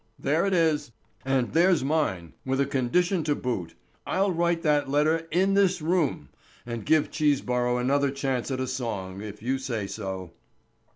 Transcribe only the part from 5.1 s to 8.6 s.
in this room, and give Cheeseborough another chance at